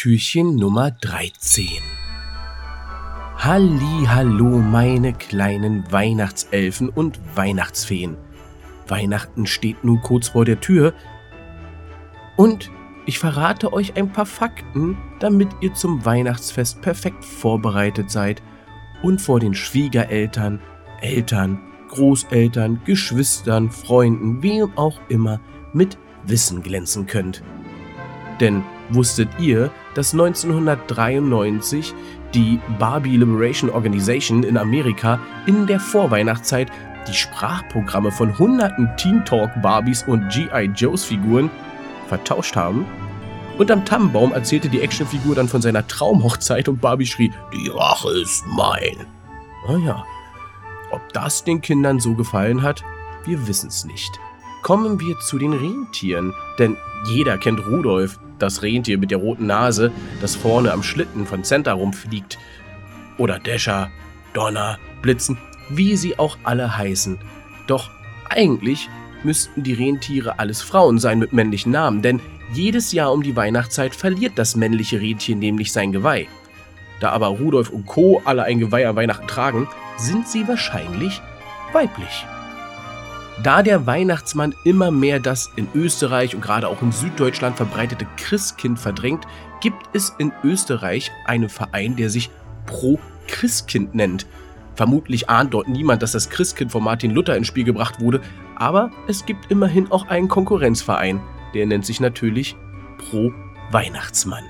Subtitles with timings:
[0.00, 1.66] Türchen Nummer 13.
[3.36, 8.16] Halli, hallo, meine kleinen Weihnachtselfen und Weihnachtsfeen.
[8.88, 10.94] Weihnachten steht nun kurz vor der Tür
[12.38, 12.70] und
[13.04, 18.42] ich verrate euch ein paar Fakten, damit ihr zum Weihnachtsfest perfekt vorbereitet seid
[19.02, 20.62] und vor den Schwiegereltern,
[21.02, 21.60] Eltern,
[21.90, 25.42] Großeltern, Geschwistern, Freunden, wem auch immer
[25.74, 27.42] mit Wissen glänzen könnt.
[28.40, 31.94] Denn wusstet ihr, dass 1993
[32.34, 36.70] die Barbie Liberation Organization in Amerika in der Vorweihnachtszeit
[37.06, 40.70] die Sprachprogramme von hunderten Teen Talk Barbies und G.I.
[40.74, 41.50] Joes Figuren
[42.08, 42.86] vertauscht haben?
[43.58, 48.10] Und am Tannenbaum erzählte die Actionfigur dann von seiner Traumhochzeit und Barbie schrie, die Rache
[48.22, 49.06] ist mein.
[49.68, 50.04] Naja,
[50.90, 52.82] ob das den Kindern so gefallen hat,
[53.26, 54.18] wir wissen es nicht.
[54.62, 59.90] Kommen wir zu den Rentieren, denn jeder kennt Rudolf, das Rentier mit der roten Nase,
[60.20, 62.38] das vorne am Schlitten von Santa rumfliegt.
[63.18, 63.90] Oder Dasher,
[64.32, 65.38] Donner, Blitzen,
[65.70, 67.18] wie sie auch alle heißen.
[67.66, 67.90] Doch
[68.28, 68.88] eigentlich
[69.22, 72.20] müssten die Rentiere alles Frauen sein mit männlichen Namen, denn
[72.52, 76.26] jedes Jahr um die Weihnachtszeit verliert das männliche Rentier nämlich sein Geweih.
[77.00, 78.20] Da aber Rudolf und Co.
[78.24, 81.20] alle ein Geweih an Weihnachten tragen, sind sie wahrscheinlich
[81.72, 82.26] weiblich.
[83.42, 88.78] Da der Weihnachtsmann immer mehr das in Österreich und gerade auch in Süddeutschland verbreitete Christkind
[88.78, 89.26] verdrängt,
[89.62, 92.28] gibt es in Österreich einen Verein, der sich
[92.66, 94.26] Pro Christkind nennt.
[94.74, 98.20] Vermutlich ahnt dort niemand, dass das Christkind von Martin Luther ins Spiel gebracht wurde,
[98.56, 101.20] aber es gibt immerhin auch einen Konkurrenzverein,
[101.54, 102.56] der nennt sich natürlich
[102.98, 103.32] Pro
[103.70, 104.44] Weihnachtsmann.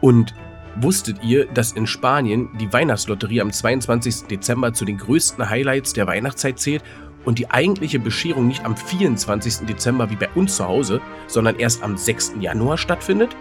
[0.00, 0.34] Und
[0.76, 4.24] wusstet ihr, dass in Spanien die Weihnachtslotterie am 22.
[4.24, 6.82] Dezember zu den größten Highlights der Weihnachtszeit zählt
[7.24, 9.66] und die eigentliche Bescherung nicht am 24.
[9.66, 12.34] Dezember wie bei uns zu Hause, sondern erst am 6.
[12.40, 13.36] Januar stattfindet?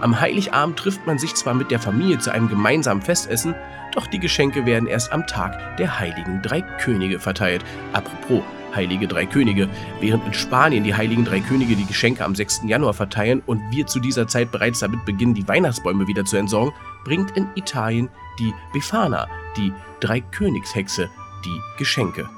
[0.00, 3.54] Am Heiligabend trifft man sich zwar mit der Familie zu einem gemeinsamen Festessen,
[3.94, 7.64] doch die Geschenke werden erst am Tag der Heiligen Drei Könige verteilt.
[7.94, 8.42] Apropos
[8.74, 9.70] Heilige Drei Könige,
[10.00, 12.62] während in Spanien die Heiligen Drei Könige die Geschenke am 6.
[12.66, 16.74] Januar verteilen und wir zu dieser Zeit bereits damit beginnen, die Weihnachtsbäume wieder zu entsorgen,
[17.04, 21.08] bringt in Italien die Befana, die Dreikönigshexe,
[21.44, 22.28] die Geschenke.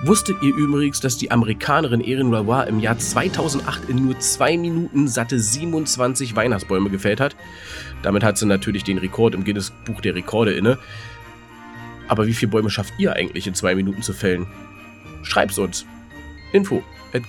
[0.00, 5.08] Wusstet ihr übrigens, dass die Amerikanerin Erin Lavoie im Jahr 2008 in nur zwei Minuten
[5.08, 7.34] satte 27 Weihnachtsbäume gefällt hat?
[8.02, 10.78] Damit hat sie natürlich den Rekord im Guinness Buch der Rekorde inne.
[12.06, 14.46] Aber wie viele Bäume schafft ihr eigentlich in zwei Minuten zu fällen?
[15.24, 15.84] Schreib's uns.
[16.52, 17.24] Info at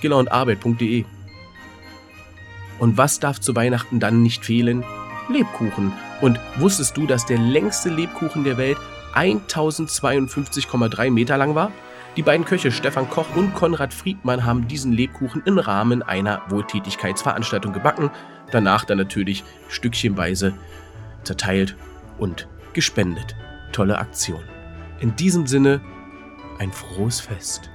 [2.78, 4.84] Und was darf zu Weihnachten dann nicht fehlen?
[5.28, 5.92] Lebkuchen.
[6.20, 8.78] Und wusstest du, dass der längste Lebkuchen der Welt
[9.14, 11.72] 1052,3 Meter lang war?
[12.16, 17.72] Die beiden Köche Stefan Koch und Konrad Friedmann haben diesen Lebkuchen im Rahmen einer Wohltätigkeitsveranstaltung
[17.72, 18.10] gebacken,
[18.50, 20.54] danach dann natürlich stückchenweise
[21.22, 21.76] zerteilt
[22.18, 23.36] und gespendet.
[23.72, 24.42] Tolle Aktion.
[24.98, 25.80] In diesem Sinne
[26.58, 27.70] ein frohes Fest.